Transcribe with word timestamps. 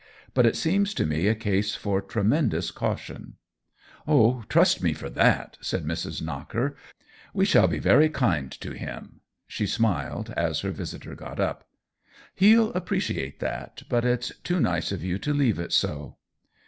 But 0.33 0.47
it 0.47 0.55
seems 0.55 0.95
to 0.95 1.05
me 1.05 1.27
a 1.27 1.35
case 1.35 1.75
for 1.75 2.01
tremendous 2.01 2.71
caution." 2.71 3.35
Oh, 4.07 4.41
trust 4.49 4.81
me 4.81 4.93
for 4.93 5.11
that!" 5.11 5.59
said 5.61 5.85
Mrs. 5.85 6.23
Knock 6.23 6.55
er." 6.55 6.75
We 7.35 7.45
shall 7.45 7.67
be 7.67 7.77
very 7.77 8.09
kind 8.09 8.51
to 8.61 8.71
him," 8.71 9.21
she 9.45 9.67
smiled, 9.67 10.33
as 10.35 10.61
her 10.61 10.71
visitor 10.71 11.13
got 11.13 11.39
up." 11.39 11.67
He'll 12.33 12.73
appreciate 12.73 13.39
that. 13.41 13.83
But 13.89 14.03
it's 14.03 14.31
too 14.39 14.59
nice 14.59 14.91
of 14.91 15.03
you 15.03 15.19
to 15.19 15.35
leave 15.35 15.59
it 15.59 15.71
so." 15.71 16.17